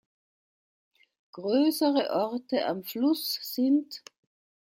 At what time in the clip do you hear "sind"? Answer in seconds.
3.43-4.01